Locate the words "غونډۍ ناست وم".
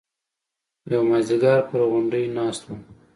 1.91-2.79